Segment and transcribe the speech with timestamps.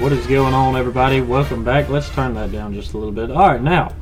[0.00, 1.20] What is going on, everybody?
[1.20, 1.90] Welcome back.
[1.90, 3.30] Let's turn that down just a little bit.
[3.30, 3.94] All right, now,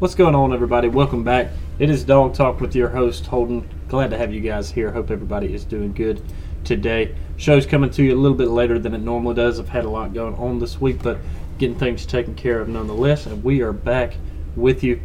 [0.00, 0.88] what's going on, everybody?
[0.88, 1.50] Welcome back.
[1.78, 3.66] It is Dawg Talk with your host, Holden.
[3.88, 4.92] Glad to have you guys here.
[4.92, 6.22] Hope everybody is doing good
[6.62, 7.16] today.
[7.38, 9.58] Show's coming to you a little bit later than it normally does.
[9.58, 11.16] I've had a lot going on this week, but
[11.56, 13.24] getting things taken care of nonetheless.
[13.24, 14.18] And we are back
[14.56, 15.00] with you.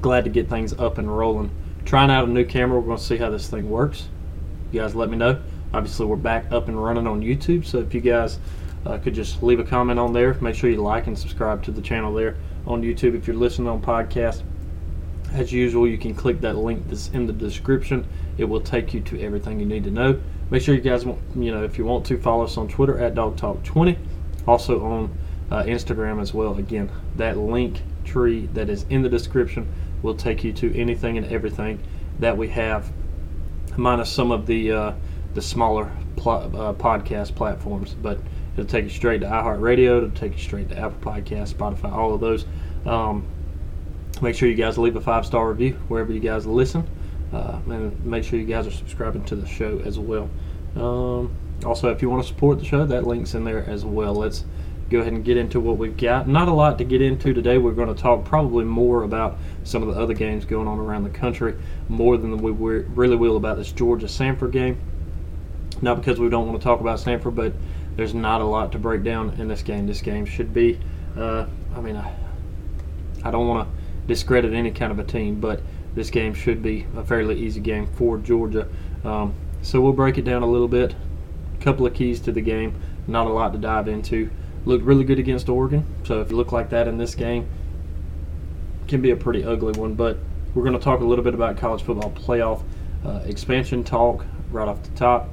[0.00, 1.50] Glad to get things up and rolling.
[1.84, 2.78] Trying out a new camera.
[2.78, 4.06] We're going to see how this thing works.
[4.70, 5.42] You guys let me know.
[5.74, 7.66] Obviously, we're back up and running on YouTube.
[7.66, 8.38] So if you guys
[8.86, 11.72] uh, could just leave a comment on there, make sure you like and subscribe to
[11.72, 12.36] the channel there
[12.66, 13.14] on YouTube.
[13.14, 14.42] If you're listening on podcast,
[15.32, 18.06] as usual, you can click that link that's in the description.
[18.38, 20.20] It will take you to everything you need to know.
[20.50, 22.98] Make sure you guys, want, you know, if you want to, follow us on Twitter
[22.98, 23.98] at Dawg Talk 20,
[24.46, 25.18] Also on
[25.50, 26.56] uh, Instagram as well.
[26.56, 29.66] Again, that link tree that is in the description
[30.02, 31.80] will take you to anything and everything
[32.20, 32.92] that we have,
[33.76, 34.92] minus some of the uh,
[35.34, 37.94] the smaller pl- uh, podcast platforms.
[37.94, 38.18] But
[38.56, 39.98] it'll take you straight to iHeartRadio.
[39.98, 42.46] It'll take you straight to Apple Podcast, Spotify, all of those.
[42.84, 43.26] Um,
[44.22, 46.88] make sure you guys leave a five star review wherever you guys listen,
[47.32, 50.30] uh, and make sure you guys are subscribing to the show as well.
[50.76, 51.34] Um,
[51.64, 54.14] also, if you want to support the show, that link's in there as well.
[54.14, 54.44] Let's
[54.90, 56.28] go ahead and get into what we've got.
[56.28, 57.58] Not a lot to get into today.
[57.58, 61.04] We're going to talk probably more about some of the other games going on around
[61.04, 61.54] the country,
[61.88, 64.78] more than we really will about this Georgia Samford game.
[65.82, 67.52] Not because we don't want to talk about Samford, but
[67.96, 69.86] there's not a lot to break down in this game.
[69.86, 70.78] This game should be,
[71.16, 72.14] uh, I mean, I,
[73.24, 75.60] I don't want to discredit any kind of a team, but
[75.94, 78.68] this game should be a fairly easy game for Georgia.
[79.02, 80.94] Um, so we'll break it down a little bit.
[81.58, 84.30] A couple of keys to the game, not a lot to dive into.
[84.66, 87.48] Looked really good against Oregon, so if you look like that in this game,
[88.88, 89.94] can be a pretty ugly one.
[89.94, 90.18] But
[90.54, 92.62] we're going to talk a little bit about college football playoff
[93.04, 95.28] uh, expansion talk right off the top,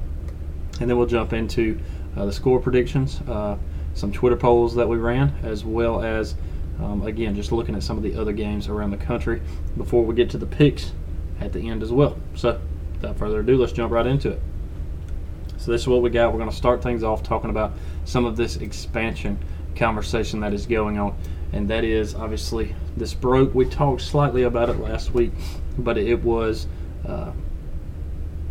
[0.79, 1.79] and then we'll jump into
[2.16, 3.57] the score predictions, uh,
[3.94, 6.35] some Twitter polls that we ran, as well as
[6.81, 9.41] um, again, just looking at some of the other games around the country
[9.78, 10.91] before we get to the picks
[11.40, 12.18] at the end as well.
[12.35, 12.59] So,
[12.94, 14.41] without further ado, let's jump right into it.
[15.57, 16.31] So, this is what we got.
[16.31, 17.74] We're going to start things off talking about
[18.06, 19.38] some of this expansion
[19.75, 21.16] conversation that is going on.
[21.51, 23.53] And that is obviously this broke.
[23.53, 25.31] We talked slightly about it last week,
[25.78, 26.68] but it was
[27.07, 27.31] uh,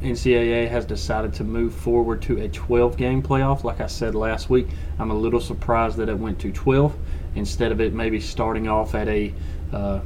[0.02, 3.64] NCAA has decided to move forward to a 12 game playoff.
[3.64, 4.68] Like I said last week,
[4.98, 6.94] I'm a little surprised that it went to 12
[7.34, 9.32] instead of it maybe starting off at a
[9.72, 10.00] uh,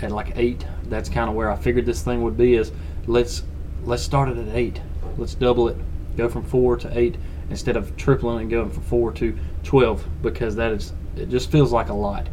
[0.00, 0.66] at like eight.
[0.84, 2.54] That's kind of where I figured this thing would be.
[2.54, 2.72] Is
[3.06, 3.42] let's
[3.84, 4.80] let's start it at eight.
[5.16, 5.76] Let's double it,
[6.16, 7.16] go from four to eight
[7.50, 11.72] instead of tripling and going from four to twelve because that is it just feels
[11.72, 12.28] like a lot.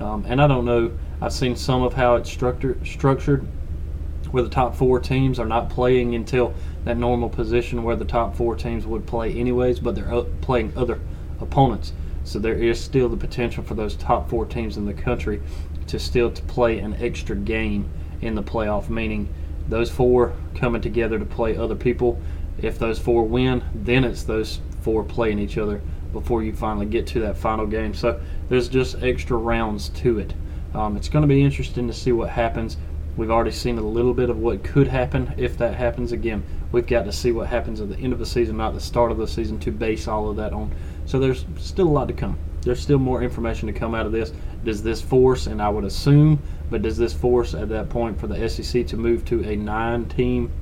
[0.00, 0.92] Um, and I don't know.
[1.20, 3.48] I've seen some of how it's structured
[4.30, 8.36] where the top four teams are not playing until that normal position where the top
[8.36, 11.00] four teams would play anyways, but they're playing other
[11.40, 11.92] opponents.
[12.24, 15.40] So there is still the potential for those top four teams in the country
[15.86, 17.88] to still to play an extra game
[18.20, 19.32] in the playoff, meaning
[19.68, 22.20] those four coming together to play other people.
[22.58, 25.80] If those four win, then it's those four playing each other
[26.12, 27.94] before you finally get to that final game.
[27.94, 30.34] So there's just extra rounds to it.
[30.74, 32.76] Um, it's going to be interesting to see what happens.
[33.18, 36.42] We've already seen a little bit of what could happen if that happens again.
[36.72, 39.10] We've got to see what happens at the end of the season, not the start
[39.10, 40.72] of the season, to base all of that on
[41.08, 42.38] so there's still a lot to come.
[42.60, 44.30] There's still more information to come out of this.
[44.62, 48.26] Does this force, and I would assume, but does this force at that point for
[48.26, 50.52] the SEC to move to a nine team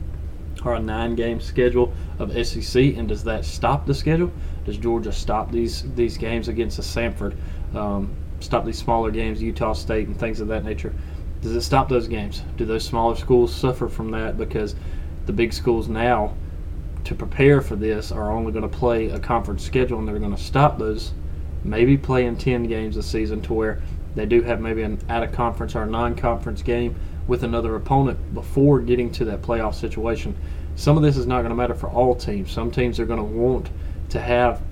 [0.64, 2.96] or a nine game schedule of SEC?
[2.96, 4.30] And does that stop the schedule?
[4.64, 7.36] Does Georgia stop these these games against the Samford,
[7.74, 10.94] um, stop these smaller games, Utah State, and things of that nature?
[11.42, 12.42] Does it stop those games?
[12.56, 14.74] Do those smaller schools suffer from that because
[15.26, 16.34] the big schools now
[17.04, 20.34] to prepare for this are only going to play a conference schedule and they're going
[20.34, 21.12] to stop those,
[21.62, 23.80] maybe playing 10 games a season to where
[24.16, 26.96] they do have maybe an out of conference or non conference game
[27.28, 30.34] with another opponent before getting to that playoff situation.
[30.74, 32.50] Some of this is not going to matter for all teams.
[32.50, 33.70] Some teams are going to want
[34.10, 34.62] to have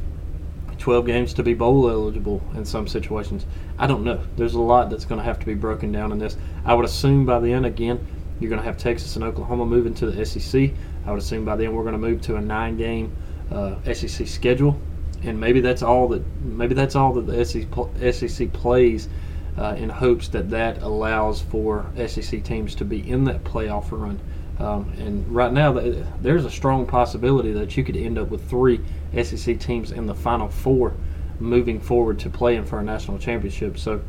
[0.85, 3.47] 12 games to be bowl eligible in some situations.
[3.79, 4.21] I don't know.
[4.37, 6.37] There's a lot that's going to have to be broken down in this.
[6.63, 8.07] I would assume by the end, again,
[8.39, 10.73] you're going to have Texas and Oklahoma moving to the SEC.
[11.07, 13.17] I would assume by then we're going to move to a nine-game
[13.51, 14.79] uh, SEC schedule,
[15.23, 19.09] and maybe that's all that maybe that's all that the SEC plays
[19.57, 24.21] uh, in hopes that that allows for SEC teams to be in that playoff run.
[24.59, 25.73] Um, and right now,
[26.21, 28.81] there's a strong possibility that you could end up with three
[29.23, 30.95] SEC teams in the Final Four
[31.41, 33.79] moving forward to playing for a national championship.
[33.79, 34.01] So,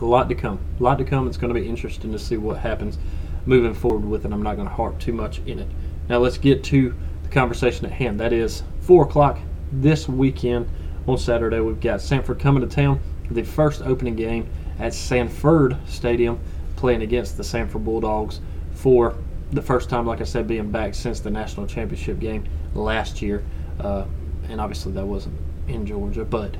[0.00, 0.58] a lot to come.
[0.78, 1.26] A lot to come.
[1.26, 2.98] It's going to be interesting to see what happens
[3.46, 4.32] moving forward with it.
[4.32, 5.68] I'm not going to harp too much in it.
[6.08, 8.20] Now let's get to the conversation at hand.
[8.20, 9.38] That is 4 o'clock
[9.72, 10.68] this weekend
[11.06, 13.00] on Saturday, we've got Samford coming to town.
[13.30, 14.48] The first opening game
[14.78, 16.38] at Sanford Stadium,
[16.76, 18.40] playing against the Samford Bulldogs
[18.84, 19.16] for
[19.50, 22.44] the first time, like I said, being back since the national championship game
[22.74, 23.42] last year.
[23.80, 24.04] Uh,
[24.50, 25.34] and obviously that wasn't
[25.68, 26.54] in Georgia, but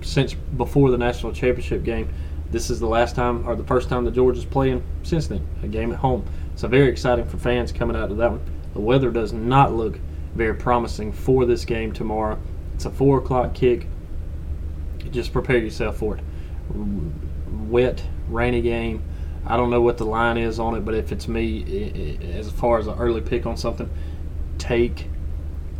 [0.00, 2.12] since before the national championship game,
[2.50, 5.68] this is the last time or the first time that Georgia's playing since then, a
[5.68, 6.24] game at home.
[6.56, 8.40] So very exciting for fans coming out of that one.
[8.72, 10.00] The weather does not look
[10.34, 12.40] very promising for this game tomorrow.
[12.74, 13.86] It's a four o'clock kick.
[15.12, 16.24] Just prepare yourself for it.
[17.68, 19.04] Wet, rainy game.
[19.46, 22.78] I don't know what the line is on it, but if it's me, as far
[22.78, 23.90] as an early pick on something,
[24.58, 25.08] take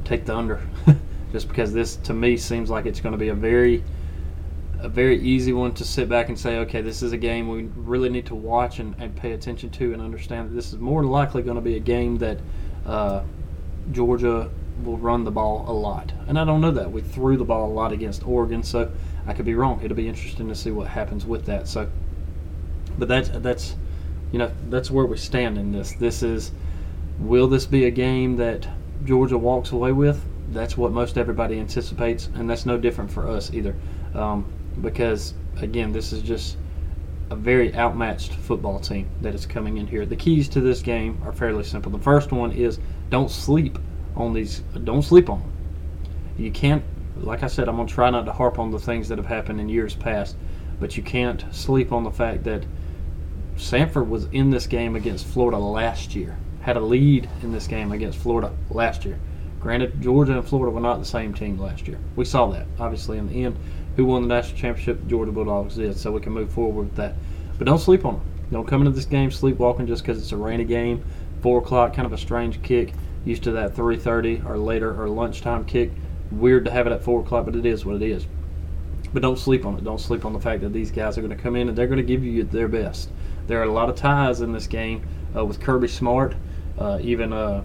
[0.04, 0.60] take the under,
[1.32, 3.84] just because this to me seems like it's going to be a very
[4.80, 7.62] a very easy one to sit back and say, okay, this is a game we
[7.76, 11.04] really need to watch and, and pay attention to and understand that this is more
[11.04, 12.38] likely going to be a game that
[12.84, 13.22] uh,
[13.92, 14.50] Georgia
[14.82, 16.12] will run the ball a lot.
[16.26, 16.90] And I don't know that.
[16.90, 18.90] We threw the ball a lot against Oregon, so
[19.26, 19.80] I could be wrong.
[19.84, 21.68] It'll be interesting to see what happens with that.
[21.68, 21.88] So,
[22.98, 23.76] but that's that's
[24.32, 25.92] you know that's where we stand in this.
[25.92, 26.52] This is
[27.18, 28.66] will this be a game that
[29.04, 30.22] Georgia walks away with?
[30.50, 33.74] That's what most everybody anticipates, and that's no different for us either.
[34.14, 34.50] Um,
[34.80, 36.56] because again, this is just
[37.30, 40.04] a very outmatched football team that is coming in here.
[40.04, 41.90] The keys to this game are fairly simple.
[41.90, 42.78] The first one is
[43.10, 43.78] don't sleep
[44.16, 44.60] on these.
[44.84, 45.52] Don't sleep on them.
[46.36, 46.84] You can't.
[47.16, 49.60] Like I said, I'm gonna try not to harp on the things that have happened
[49.60, 50.36] in years past,
[50.80, 52.64] but you can't sleep on the fact that
[53.62, 56.36] Samford was in this game against Florida last year.
[56.62, 59.18] Had a lead in this game against Florida last year.
[59.60, 61.98] Granted, Georgia and Florida were not the same team last year.
[62.16, 63.56] We saw that obviously in the end
[63.94, 65.06] who won the national championship.
[65.06, 67.14] Georgia Bulldogs did, so we can move forward with that.
[67.56, 68.24] But don't sleep on them.
[68.50, 71.04] Don't come into this game sleepwalking just because it's a rainy game.
[71.40, 72.92] Four o'clock, kind of a strange kick.
[73.24, 75.92] Used to that 3:30 or later or lunchtime kick.
[76.32, 78.26] Weird to have it at four o'clock, but it is what it is.
[79.12, 79.84] But don't sleep on it.
[79.84, 81.86] Don't sleep on the fact that these guys are going to come in and they're
[81.86, 83.10] going to give you their best.
[83.52, 85.06] There are a lot of ties in this game
[85.36, 86.34] uh, with Kirby Smart,
[86.78, 87.62] uh, even uh,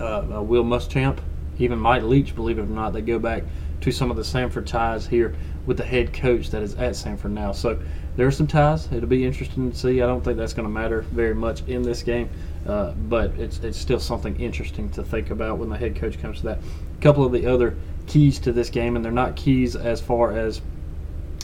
[0.00, 1.20] uh Will Muschamp,
[1.60, 2.34] even Mike Leach.
[2.34, 3.44] Believe it or not, they go back
[3.82, 7.30] to some of the Samford ties here with the head coach that is at Samford
[7.30, 7.52] now.
[7.52, 7.78] So
[8.16, 8.90] there are some ties.
[8.90, 10.02] It'll be interesting to see.
[10.02, 12.28] I don't think that's going to matter very much in this game,
[12.66, 16.38] uh, but it's it's still something interesting to think about when the head coach comes
[16.38, 16.58] to that.
[16.98, 17.76] A couple of the other
[18.08, 20.60] keys to this game, and they're not keys as far as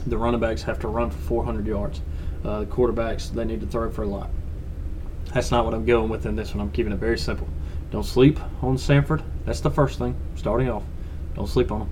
[0.05, 2.01] the running backs have to run for 400 yards.
[2.45, 4.31] Uh, quarterbacks they need to throw for a lot.
[5.33, 6.61] That's not what I'm going with in this one.
[6.61, 7.49] I'm keeping it very simple.
[7.91, 9.23] Don't sleep on Samford.
[9.47, 10.15] That's the first thing.
[10.37, 10.83] Starting off,
[11.35, 11.91] don't sleep on them.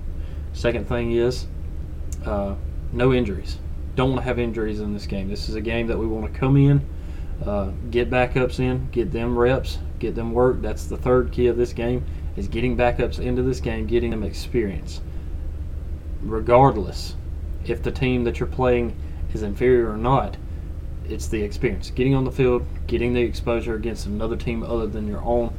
[0.53, 1.47] Second thing is
[2.25, 2.55] uh,
[2.91, 3.57] no injuries.
[3.95, 5.27] Don't want to have injuries in this game.
[5.27, 6.85] This is a game that we want to come in,
[7.45, 10.61] uh, get backups in, get them reps, get them work.
[10.61, 14.23] That's the third key of this game is getting backups into this game, getting them
[14.23, 15.01] experience.
[16.21, 17.15] Regardless
[17.65, 18.95] if the team that you're playing
[19.33, 20.37] is inferior or not,
[21.07, 21.89] it's the experience.
[21.89, 25.53] Getting on the field, getting the exposure against another team other than your own,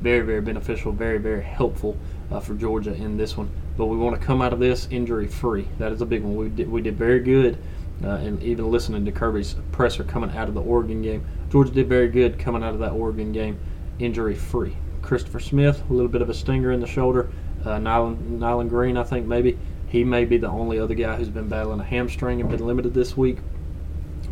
[0.00, 1.96] very, very beneficial, very, very helpful
[2.30, 5.26] uh, for Georgia in this one but we want to come out of this injury
[5.26, 5.68] free.
[5.78, 6.36] That is a big one.
[6.36, 7.58] We did, we did very good,
[8.02, 11.88] uh, and even listening to Kirby's presser coming out of the Oregon game, Georgia did
[11.88, 13.58] very good coming out of that Oregon game
[13.98, 14.76] injury free.
[15.02, 17.30] Christopher Smith, a little bit of a stinger in the shoulder.
[17.64, 19.58] Uh, Nyland, Nyland Green, I think maybe
[19.88, 22.94] he may be the only other guy who's been battling a hamstring and been limited
[22.94, 23.38] this week.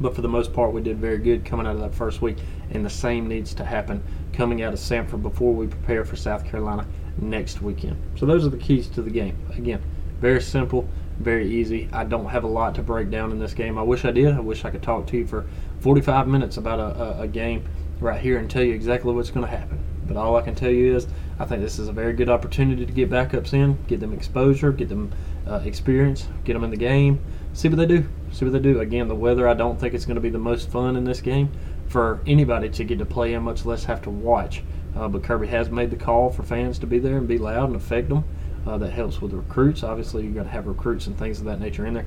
[0.01, 2.39] But for the most part, we did very good coming out of that first week,
[2.71, 6.45] and the same needs to happen coming out of Samford before we prepare for South
[6.45, 6.87] Carolina
[7.19, 7.97] next weekend.
[8.17, 9.37] So those are the keys to the game.
[9.57, 9.81] Again,
[10.21, 11.89] very simple, very easy.
[11.93, 13.79] I don't have a lot to break down in this game.
[13.79, 14.35] I wish I did.
[14.35, 15.47] I wish I could talk to you for
[15.81, 17.65] 45 minutes about a, a, a game
[18.01, 19.79] right here and tell you exactly what's going to happen.
[20.07, 21.07] But all I can tell you is
[21.39, 24.73] I think this is a very good opportunity to get backups in, get them exposure,
[24.73, 25.13] get them
[25.47, 27.21] uh, experience, get them in the game,
[27.55, 28.07] see what they do.
[28.33, 28.81] See what they do.
[28.81, 31.23] Again, the weather, I don't think it's going to be the most fun in this
[31.23, 31.51] game
[31.89, 34.63] for anybody to get to play in, much less have to watch.
[34.97, 37.69] Uh, but Kirby has made the call for fans to be there and be loud
[37.69, 38.25] and affect them.
[38.67, 39.83] Uh, that helps with the recruits.
[39.83, 42.07] Obviously, you're going to have recruits and things of that nature in there.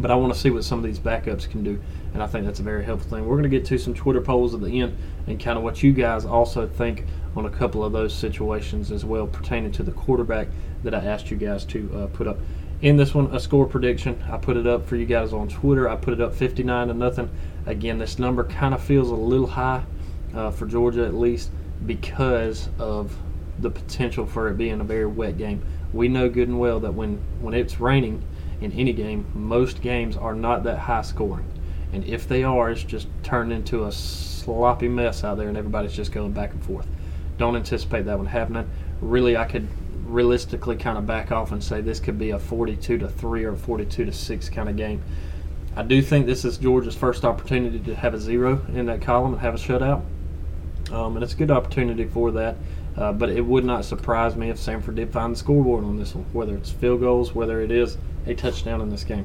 [0.00, 1.80] But I want to see what some of these backups can do,
[2.14, 3.26] and I think that's a very helpful thing.
[3.26, 5.82] We're going to get to some Twitter polls at the end and kind of what
[5.82, 9.90] you guys also think on a couple of those situations as well pertaining to the
[9.90, 10.48] quarterback
[10.84, 12.38] that I asked you guys to uh, put up.
[12.80, 14.22] In this one, a score prediction.
[14.30, 15.88] I put it up for you guys on Twitter.
[15.88, 17.28] I put it up 59 to nothing.
[17.66, 19.82] Again, this number kind of feels a little high
[20.32, 21.50] uh, for Georgia at least
[21.86, 23.16] because of
[23.58, 25.60] the potential for it being a very wet game.
[25.92, 28.22] We know good and well that when, when it's raining
[28.60, 31.46] in any game, most games are not that high scoring.
[31.92, 35.94] And if they are, it's just turned into a sloppy mess out there and everybody's
[35.94, 36.86] just going back and forth.
[37.38, 38.70] Don't anticipate that one happening.
[39.00, 39.66] Really, I could
[40.08, 43.54] realistically kind of back off and say this could be a 42 to 3 or
[43.54, 45.02] 42 to 6 kind of game.
[45.76, 49.34] I do think this is Georgia's first opportunity to have a zero in that column
[49.34, 50.02] and have a shutout.
[50.90, 52.56] Um, and it's a good opportunity for that.
[52.96, 56.16] Uh, but it would not surprise me if Samford did find the scoreboard on this
[56.16, 57.96] one, whether it's field goals, whether it is
[58.26, 59.24] a touchdown in this game.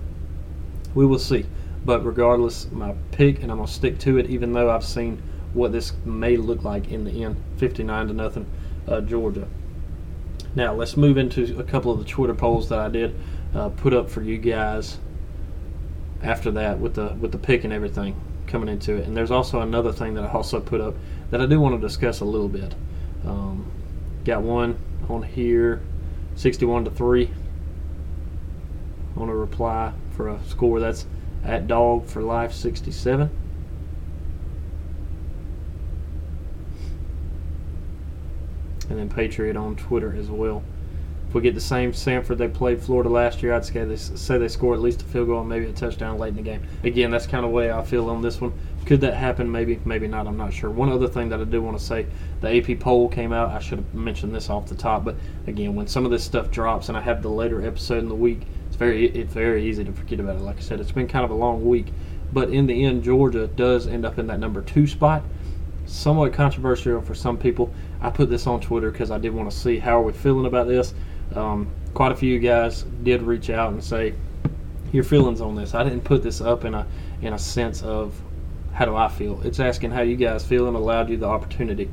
[0.94, 1.48] We will see.
[1.84, 5.24] But regardless, my pick, and I'm going to stick to it, even though I've seen
[5.54, 8.46] what this may look like in the end 59 to nothing,
[8.88, 9.48] uh, Georgia.
[10.56, 13.16] Now, let's move into a couple of the Twitter polls that I did
[13.56, 15.00] uh, put up for you guys
[16.22, 19.08] after that with the with the pick and everything coming into it.
[19.08, 20.96] And there's also another thing that I also put up
[21.32, 22.76] that I do want to discuss a little bit.
[23.26, 23.72] Um,
[24.26, 24.78] got one
[25.10, 25.82] on here,
[26.36, 27.32] 61 to three.
[29.16, 31.06] Want to reply for a score that's
[31.44, 33.30] at dog for life 67.
[38.90, 40.64] And then Patriot on Twitter as well.
[41.28, 44.38] If we get the same Samford they played Florida last year, I'd say they, say
[44.38, 46.62] they score at least a field goal and maybe a touchdown late in the game.
[46.84, 48.54] Again, that's kind of the way I feel on this one.
[48.86, 49.52] Could that happen?
[49.52, 50.28] Maybe, maybe not.
[50.28, 50.70] I'm not sure.
[50.70, 52.06] One other thing that I do want to say
[52.42, 53.50] the AP poll came out.
[53.50, 55.16] I should have mentioned this off the top, but
[55.48, 58.16] again, when some of this stuff drops and I have the later episode in the
[58.16, 60.42] week, it's very it's very easy to forget about it.
[60.42, 61.88] Like I said, it's been kind of a long week,
[62.32, 65.24] but in the end, Georgia does end up in that number two spot.
[65.86, 67.74] Somewhat controversial for some people.
[68.04, 70.46] I put this on Twitter because I did want to see how are we feeling
[70.46, 70.94] about this.
[71.36, 74.14] Um, quite a few guys did reach out and say
[74.92, 75.74] your feelings on this.
[75.74, 76.86] I didn't put this up in a
[77.22, 78.14] in a sense of
[78.74, 79.42] how do I feel?
[79.44, 81.90] It's asking how you guys feel and allowed you the opportunity.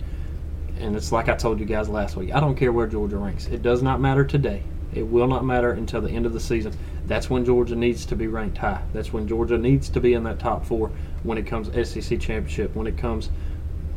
[0.78, 2.34] And it's like I told you guys last week.
[2.34, 3.46] I don't care where Georgia ranks.
[3.46, 4.62] It does not matter today.
[4.92, 6.72] It will not matter until the end of the season.
[7.06, 8.82] That's when Georgia needs to be ranked high.
[8.92, 10.90] That's when Georgia needs to be in that top four
[11.22, 13.30] when it comes SEC championship, when it comes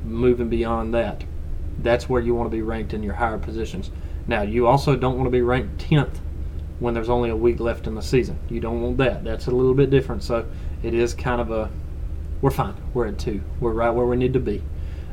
[0.03, 1.23] moving beyond that.
[1.79, 3.91] That's where you want to be ranked in your higher positions.
[4.27, 6.17] Now, you also don't want to be ranked 10th
[6.79, 8.39] when there's only a week left in the season.
[8.49, 9.23] You don't want that.
[9.23, 10.23] That's a little bit different.
[10.23, 10.45] So
[10.81, 11.69] it is kind of a
[12.43, 12.75] we're fine.
[12.93, 13.41] We're at two.
[13.61, 14.61] We're right where we need to be.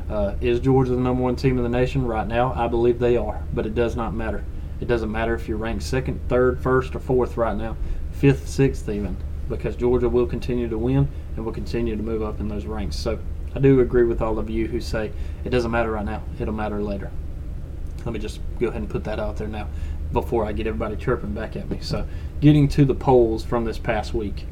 [0.09, 2.51] Uh, is Georgia the number one team in the nation right now?
[2.53, 4.43] I believe they are, but it does not matter.
[4.81, 7.77] It doesn't matter if you're ranked second, third, first, or fourth right now,
[8.11, 9.15] fifth, sixth, even,
[9.47, 12.97] because Georgia will continue to win and will continue to move up in those ranks.
[12.97, 13.17] So
[13.55, 15.11] I do agree with all of you who say
[15.43, 17.11] it doesn't matter right now, it'll matter later.
[18.05, 19.67] Let me just go ahead and put that out there now
[20.11, 21.79] before I get everybody chirping back at me.
[21.81, 22.07] So,
[22.41, 24.45] getting to the polls from this past week.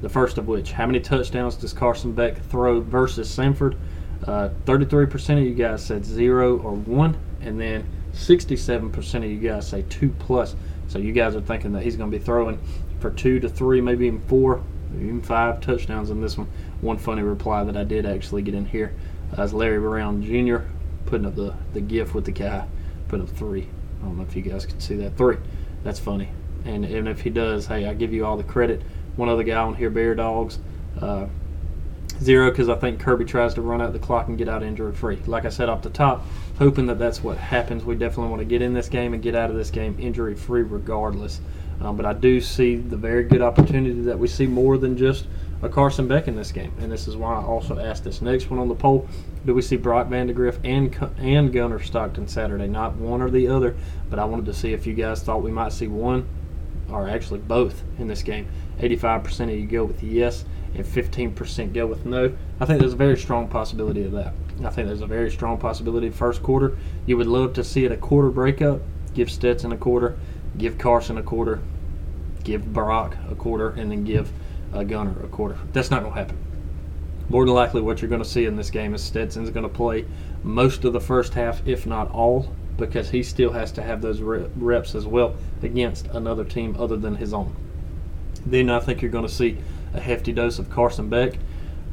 [0.00, 3.76] The first of which, how many touchdowns does Carson Beck throw versus Samford?
[4.24, 9.68] Uh, 33% of you guys said zero or one, and then 67% of you guys
[9.68, 10.56] say two plus.
[10.88, 12.58] So you guys are thinking that he's going to be throwing
[13.00, 14.62] for two to three, maybe even four,
[14.94, 16.48] even five touchdowns in this one.
[16.80, 18.94] One funny reply that I did actually get in here
[19.36, 20.58] uh, is Larry Brown Jr.
[21.06, 22.66] putting up the, the GIF with the guy,
[23.08, 23.68] putting up three.
[24.00, 25.16] I don't know if you guys can see that.
[25.16, 25.38] Three.
[25.82, 26.28] That's funny.
[26.64, 28.82] And, and if he does, hey, I give you all the credit
[29.18, 30.58] one other guy on here, Bear Dogs.
[31.00, 31.26] Uh,
[32.22, 34.92] zero because I think Kirby tries to run out the clock and get out injury
[34.92, 35.18] free.
[35.26, 36.24] Like I said off the top,
[36.58, 37.84] hoping that that's what happens.
[37.84, 40.34] We definitely want to get in this game and get out of this game injury
[40.34, 41.40] free regardless.
[41.80, 45.26] Um, but I do see the very good opportunity that we see more than just
[45.62, 46.72] a Carson Beck in this game.
[46.80, 49.08] And this is why I also asked this next one on the poll.
[49.44, 52.68] Do we see Brock Vandagriff and and Gunner Stockton Saturday?
[52.68, 53.76] Not one or the other,
[54.10, 56.28] but I wanted to see if you guys thought we might see one
[56.90, 58.48] or actually both in this game.
[58.78, 62.32] 85% of you go with yes, and 15% go with no.
[62.60, 64.32] I think there's a very strong possibility of that.
[64.64, 66.76] I think there's a very strong possibility first quarter.
[67.06, 68.80] You would love to see it a quarter breakup.
[69.14, 70.16] Give Stetson a quarter,
[70.56, 71.60] give Carson a quarter,
[72.44, 74.30] give Brock a quarter, and then give
[74.72, 75.58] a Gunner a quarter.
[75.72, 76.38] That's not going to happen.
[77.28, 79.74] More than likely, what you're going to see in this game is Stetson's going to
[79.74, 80.06] play
[80.42, 84.20] most of the first half, if not all, because he still has to have those
[84.20, 87.54] reps as well against another team other than his own.
[88.46, 89.58] Then I think you're going to see
[89.94, 91.34] a hefty dose of Carson Beck.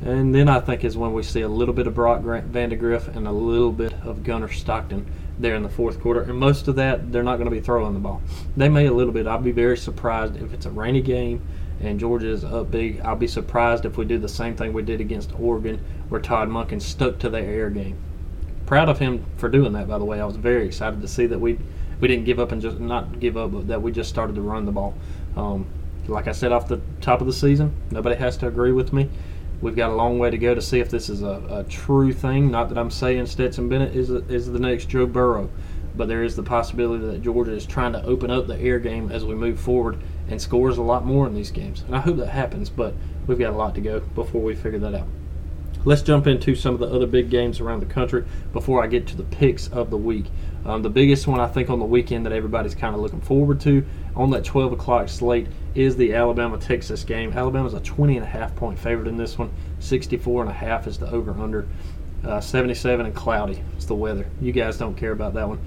[0.03, 3.27] And then I think is when we see a little bit of Brock Vandagriff and
[3.27, 5.05] a little bit of Gunner Stockton
[5.39, 6.21] there in the fourth quarter.
[6.21, 8.21] And most of that, they're not going to be throwing the ball.
[8.55, 9.25] They may a little bit.
[9.25, 11.41] I'd be very surprised if it's a rainy game
[11.81, 13.01] and Georgia is up big.
[13.01, 16.49] I'll be surprised if we do the same thing we did against Oregon, where Todd
[16.49, 17.97] Monken stuck to the air game
[18.65, 19.87] proud of him for doing that.
[19.87, 21.59] By the way, I was very excited to see that we
[22.01, 24.41] we didn't give up and just not give up, but that we just started to
[24.41, 24.93] run the ball.
[25.37, 25.65] Um,
[26.07, 29.09] like I said off the top of the season, nobody has to agree with me.
[29.61, 32.11] We've got a long way to go to see if this is a, a true
[32.11, 32.51] thing.
[32.51, 35.49] Not that I'm saying Stetson Bennett is a, is the next Joe Burrow,
[35.95, 39.09] but there is the possibility that Georgia is trying to open up the air game
[39.09, 39.97] as we move forward
[40.29, 41.83] and scores a lot more in these games.
[41.85, 42.93] And I hope that happens, but
[43.27, 45.07] we've got a lot to go before we figure that out.
[45.83, 49.05] let's jump into some of the other big games around the country before I get
[49.07, 50.25] to the picks of the week.
[50.65, 53.59] Um, the biggest one I think on the weekend that everybody's kind of looking forward
[53.61, 57.31] to on that 12 o'clock slate is the Alabama Texas game.
[57.33, 59.51] Alabama's a 20 and a half point favorite in this one.
[59.79, 61.67] 64 and a half is the over under.
[62.23, 63.61] Uh, 77 and cloudy.
[63.77, 64.25] is the weather.
[64.41, 65.59] You guys don't care about that one.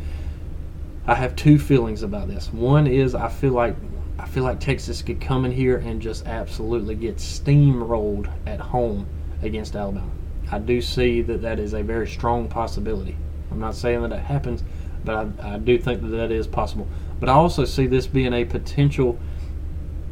[1.07, 2.53] I have two feelings about this.
[2.53, 3.77] One is I feel like
[4.19, 9.07] I feel like Texas could come in here and just absolutely get steamrolled at home
[9.43, 10.11] against Alabama.
[10.51, 13.17] I do see that that is a very strong possibility.
[13.51, 14.65] I'm not saying that it happens,
[15.05, 16.89] but I, I do think that that is possible.
[17.21, 19.19] But I also see this being a potential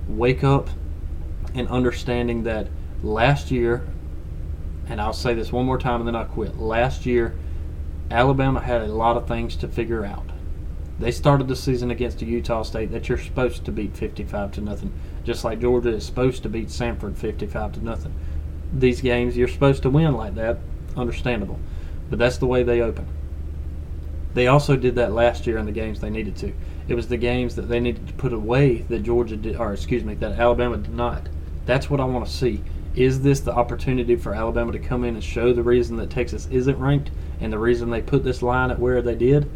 [0.08, 0.68] wake up
[1.54, 2.68] and understanding that
[3.02, 3.86] last year,
[4.88, 6.58] and I'll say this one more time and then I'll quit.
[6.58, 7.34] Last year,
[8.10, 10.30] Alabama had a lot of things to figure out.
[10.98, 14.60] They started the season against a Utah State that you're supposed to beat 55 to
[14.62, 14.92] nothing,
[15.24, 18.14] just like Georgia is supposed to beat Samford 55 to nothing.
[18.72, 20.58] These games you're supposed to win like that,
[20.96, 21.60] understandable,
[22.08, 23.06] but that's the way they open.
[24.32, 26.52] They also did that last year in the games they needed to.
[26.88, 30.04] It was the games that they needed to put away that Georgia did, or excuse
[30.04, 31.28] me, that Alabama did not.
[31.66, 32.62] That's what I want to see.
[32.94, 36.48] Is this the opportunity for Alabama to come in and show the reason that Texas
[36.50, 37.10] isn't ranked
[37.40, 39.50] and the reason they put this line at where they did?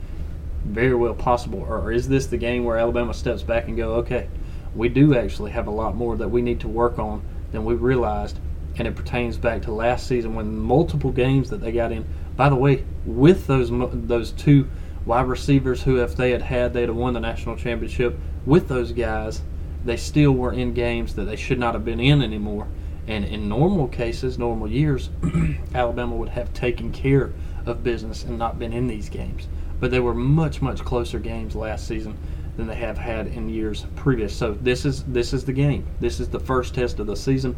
[0.65, 1.61] Very well possible.
[1.61, 4.29] Or is this the game where Alabama steps back and go, okay,
[4.75, 7.75] we do actually have a lot more that we need to work on than we
[7.75, 8.39] realized,
[8.77, 12.05] and it pertains back to last season when multiple games that they got in
[12.41, 14.67] by the way, with those those two
[15.05, 18.19] wide receivers who, if they had had, they'd have won the national championship.
[18.47, 19.43] With those guys,
[19.85, 22.67] they still were in games that they should not have been in anymore.
[23.07, 25.11] And in normal cases, normal years,
[25.75, 27.31] Alabama would have taken care
[27.67, 29.47] of business and not been in these games.
[29.81, 32.17] But they were much, much closer games last season
[32.57, 34.37] than they have had in years previous.
[34.37, 35.87] So this is this is the game.
[35.99, 37.57] This is the first test of the season.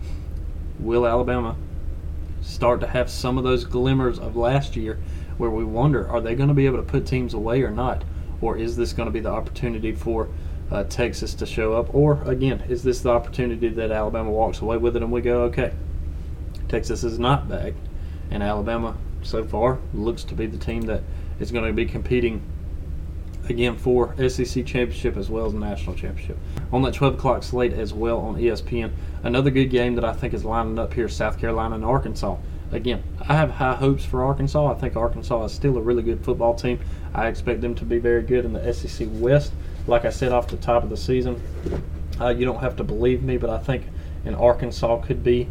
[0.78, 1.56] Will Alabama
[2.40, 4.98] start to have some of those glimmers of last year
[5.38, 8.04] where we wonder are they going to be able to put teams away or not?
[8.40, 10.28] Or is this going to be the opportunity for
[10.70, 11.94] uh, Texas to show up?
[11.94, 15.42] Or again, is this the opportunity that Alabama walks away with it and we go,
[15.42, 15.72] okay,
[16.68, 17.74] Texas is not back,
[18.30, 21.02] and Alabama so far looks to be the team that
[21.42, 22.40] is going to be competing
[23.48, 26.38] again for SEC championship as well as national championship.
[26.72, 28.92] On that 12 o'clock slate as well on ESPN,
[29.24, 32.36] another good game that I think is lining up here: South Carolina and Arkansas.
[32.70, 34.72] Again, I have high hopes for Arkansas.
[34.72, 36.80] I think Arkansas is still a really good football team.
[37.12, 39.52] I expect them to be very good in the SEC West.
[39.86, 41.42] Like I said off the top of the season,
[42.20, 43.82] uh, you don't have to believe me, but I think
[44.24, 45.48] in Arkansas could be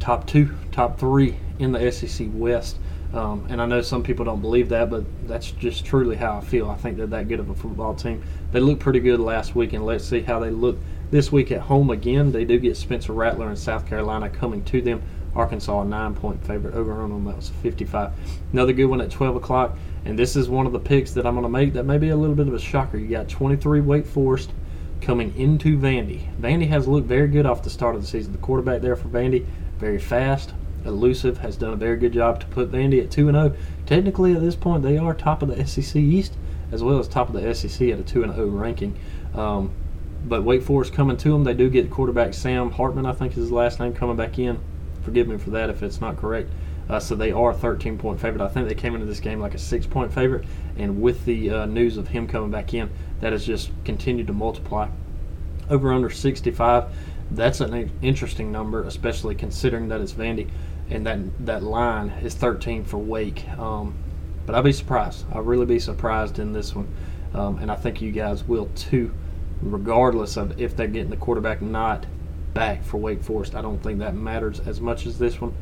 [0.00, 2.78] top two, top three in the SEC West.
[3.14, 6.40] Um, and I know some people don't believe that, but that's just truly how I
[6.40, 6.68] feel.
[6.68, 8.22] I think they're that good of a football team.
[8.52, 10.76] They looked pretty good last week, and let's see how they look
[11.10, 12.32] this week at home again.
[12.32, 15.02] They do get Spencer Rattler in South Carolina coming to them.
[15.34, 17.24] Arkansas a nine point favorite over on them.
[17.24, 18.12] That was 55.
[18.52, 21.34] Another good one at 12 o'clock, and this is one of the picks that I'm
[21.34, 22.96] going to make that may be a little bit of a shocker.
[22.96, 24.50] You got 23 Wake Forest
[25.00, 26.26] coming into Vandy.
[26.40, 28.32] Vandy has looked very good off the start of the season.
[28.32, 29.44] The quarterback there for Vandy,
[29.78, 33.54] very fast, elusive, has done a very good job to put Vandy at 2 0.
[33.86, 36.34] Technically, at this point, they are top of the SEC East
[36.72, 38.98] as well as top of the SEC at a 2 0 ranking.
[39.34, 39.72] Um,
[40.24, 43.38] but Wake Forest coming to them, they do get quarterback Sam Hartman, I think is
[43.38, 44.58] his last name, coming back in.
[45.02, 46.50] Forgive me for that if it's not correct.
[46.88, 48.42] Uh, so they are 13 point favorite.
[48.42, 50.44] I think they came into this game like a six point favorite,
[50.76, 54.32] and with the uh, news of him coming back in, that has just continued to
[54.32, 54.88] multiply.
[55.68, 56.84] Over under 65,
[57.30, 60.48] that's an interesting number, especially considering that it's Vandy
[60.90, 63.48] and that that line is 13 for Wake.
[63.58, 63.94] Um,
[64.44, 65.24] but I'll be surprised.
[65.32, 66.88] I'll really be surprised in this one,
[67.34, 69.12] um, and I think you guys will too,
[69.60, 72.06] regardless of if they're getting the quarterback not
[72.54, 73.54] back for Wake Forest.
[73.54, 75.52] I don't think that matters as much as this one.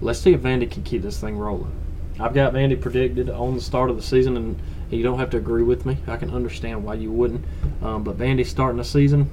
[0.00, 1.72] Let's see if Vandy can keep this thing rolling.
[2.20, 5.36] I've got Vandy predicted on the start of the season, and you don't have to
[5.36, 5.96] agree with me.
[6.06, 7.44] I can understand why you wouldn't.
[7.82, 9.30] Um, but Vandy starting the season,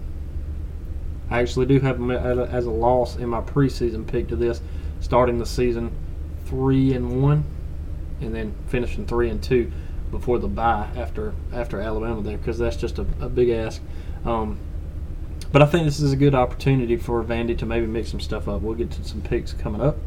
[1.29, 4.61] I actually do have them as a loss in my preseason pick to this
[4.99, 5.91] starting the season
[6.45, 7.43] three and one,
[8.21, 9.71] and then finishing three and two
[10.11, 13.81] before the bye after after Alabama there because that's just a, a big ask.
[14.25, 14.59] Um,
[15.51, 18.47] but I think this is a good opportunity for Vandy to maybe mix some stuff
[18.47, 18.61] up.
[18.61, 19.97] We'll get to some picks coming up.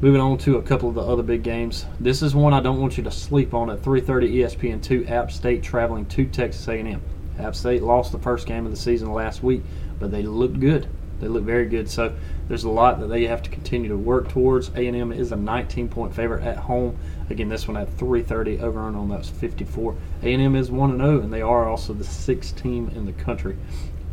[0.00, 1.84] Moving on to a couple of the other big games.
[1.98, 5.10] This is one I don't want you to sleep on at 3:30 ESPN2.
[5.10, 7.00] App State traveling to Texas A&M.
[7.38, 9.62] App State lost the first game of the season last week,
[9.98, 10.88] but they looked good.
[11.20, 11.90] They look very good.
[11.90, 12.14] So
[12.46, 14.70] there's a lot that they have to continue to work towards.
[14.70, 16.96] A&M is a 19-point favorite at home.
[17.30, 19.08] Again, this one at 3:30 over on.
[19.08, 19.96] That's 54.
[20.22, 23.56] A&M is 1 and 0, and they are also the sixth team in the country.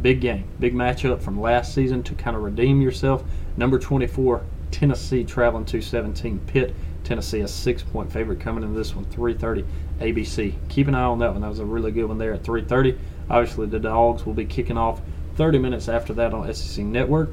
[0.01, 3.23] Big game, big matchup from last season to kind of redeem yourself.
[3.55, 6.75] Number 24 Tennessee traveling to 17 Pitt.
[7.05, 9.63] Tennessee a six-point favorite coming into this one, 3:30
[10.01, 10.55] ABC.
[10.69, 11.41] Keep an eye on that one.
[11.41, 12.97] That was a really good one there at 3:30.
[13.29, 15.01] Obviously, the Dogs will be kicking off
[15.35, 17.29] 30 minutes after that on SEC Network.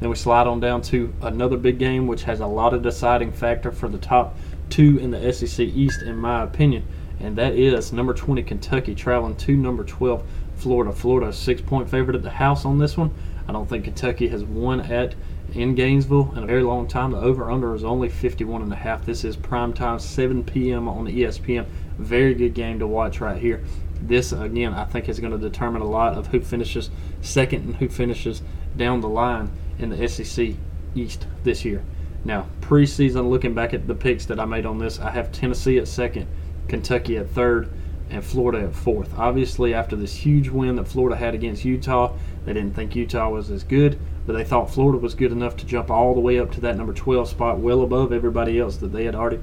[0.00, 3.32] Then we slide on down to another big game, which has a lot of deciding
[3.32, 4.36] factor for the top
[4.70, 6.84] two in the SEC East, in my opinion,
[7.18, 10.24] and that is number 20 Kentucky traveling to number 12
[10.56, 10.92] Florida.
[10.92, 13.10] Florida a six point favorite at the house on this one.
[13.48, 15.14] I don't think Kentucky has won at
[15.54, 17.10] in Gainesville in a very long time.
[17.10, 19.04] The over under is only 51 and a half.
[19.04, 20.88] This is prime time, 7 p.m.
[20.88, 21.66] on ESPN.
[21.98, 23.64] Very good game to watch right here.
[24.02, 27.76] This again, I think, is going to determine a lot of who finishes second and
[27.76, 28.42] who finishes
[28.76, 30.54] down the line in the SEC
[30.94, 31.82] East this year.
[32.24, 35.78] Now, preseason, looking back at the picks that I made on this, I have Tennessee
[35.78, 36.26] at second,
[36.68, 37.70] Kentucky at third,
[38.10, 39.16] and Florida at fourth.
[39.18, 42.12] Obviously, after this huge win that Florida had against Utah,
[42.44, 45.66] they didn't think Utah was as good, but they thought Florida was good enough to
[45.66, 48.92] jump all the way up to that number 12 spot, well above everybody else that
[48.92, 49.40] they had already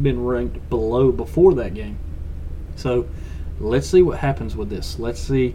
[0.00, 1.98] been ranked below before that game.
[2.76, 3.06] So
[3.62, 4.98] let's see what happens with this.
[4.98, 5.54] Let's see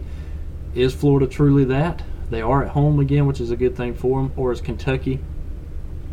[0.74, 2.02] is Florida truly that?
[2.30, 5.20] They are at home again, which is a good thing for them, or is Kentucky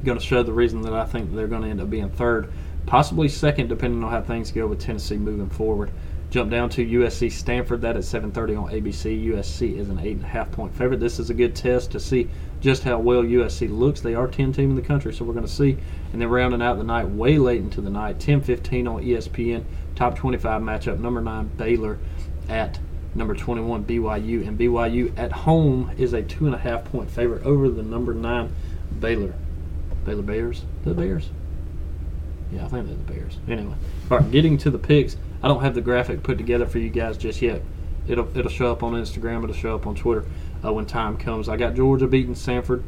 [0.03, 2.51] going to show the reason that I think they're going to end up being third,
[2.85, 5.91] possibly second, depending on how things go with Tennessee moving forward.
[6.35, 7.79] Jump down to USC Stanford.
[7.79, 9.27] That at 7:30 on ABC.
[9.27, 10.99] USC is an eight and a half point favorite.
[10.99, 12.27] This is a good test to see
[12.59, 14.01] just how well USC looks.
[14.01, 15.77] They are 10 team in the country, so we're going to see.
[16.11, 19.63] And then rounding out the night, way late into the night, 10:15 on ESPN.
[19.95, 20.99] Top 25 matchup.
[20.99, 21.99] Number nine Baylor
[22.49, 22.79] at
[23.15, 27.45] number 21 BYU, and BYU at home is a two and a half point favorite
[27.45, 28.49] over the number nine
[28.99, 29.33] Baylor.
[30.03, 30.65] Baylor Bears.
[30.83, 31.29] The Bears.
[32.51, 33.37] Yeah, I think they're the Bears.
[33.47, 33.75] Anyway,
[34.11, 34.31] all right.
[34.31, 35.15] Getting to the picks.
[35.45, 37.61] I don't have the graphic put together for you guys just yet.
[38.07, 39.43] It'll it'll show up on Instagram.
[39.43, 40.25] It'll show up on Twitter
[40.65, 41.49] uh, when time comes.
[41.49, 42.81] I got Georgia beating Samford.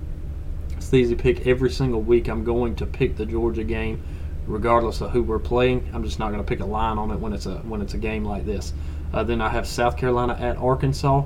[0.72, 2.28] It's the easy pick every single week.
[2.28, 4.02] I'm going to pick the Georgia game,
[4.48, 5.88] regardless of who we're playing.
[5.94, 7.94] I'm just not going to pick a line on it when it's a when it's
[7.94, 8.74] a game like this.
[9.14, 11.26] Uh, then I have South Carolina at Arkansas.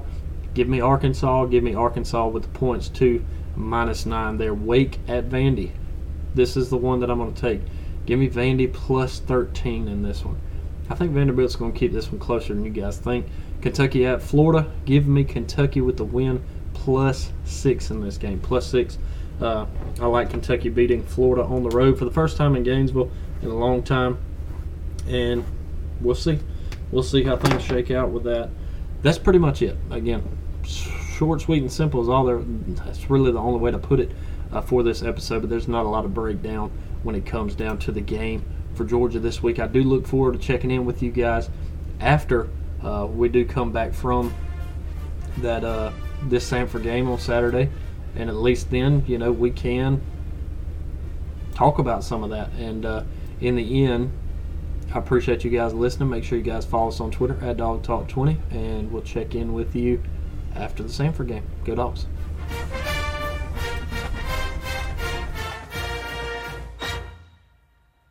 [0.54, 1.46] Give me Arkansas.
[1.46, 3.24] Give me Arkansas with the points two
[3.56, 4.54] minus nine there.
[4.54, 5.72] Wake at Vandy.
[6.36, 7.62] This is the one that I'm going to take.
[8.06, 10.36] Give me Vandy plus 13 in this one.
[10.92, 13.26] I think Vanderbilt's going to keep this one closer than you guys think.
[13.62, 14.70] Kentucky at Florida.
[14.84, 18.42] Give me Kentucky with the win plus six in this game.
[18.42, 18.98] Plus six.
[19.40, 19.68] Uh,
[20.02, 23.10] I like Kentucky beating Florida on the road for the first time in Gainesville
[23.42, 24.18] in a long time.
[25.08, 25.46] And
[26.02, 26.40] we'll see.
[26.92, 28.50] We'll see how things shake out with that.
[29.02, 29.78] That's pretty much it.
[29.92, 30.22] Again,
[30.66, 32.42] short, sweet, and simple is all there.
[32.42, 34.12] That's really the only way to put it
[34.52, 35.40] uh, for this episode.
[35.40, 36.70] But there's not a lot of breakdown
[37.04, 38.44] when it comes down to the game
[38.76, 39.60] for Georgia this week.
[39.60, 41.50] I do look forward to checking in with you guys
[42.00, 42.50] after
[42.84, 44.34] uh, we do come back from
[45.38, 45.92] that uh,
[46.24, 47.70] this Samford game on Saturday,
[48.16, 50.02] and at least then, you know, we can
[51.54, 52.52] talk about some of that.
[52.54, 53.04] And uh,
[53.40, 54.12] in the end,
[54.94, 56.10] I appreciate you guys listening.
[56.10, 59.36] Make sure you guys follow us on Twitter at Dawg Talk 20, and we'll check
[59.36, 60.02] in with you
[60.56, 61.44] after the Samford game.
[61.64, 62.08] Go Dawgs.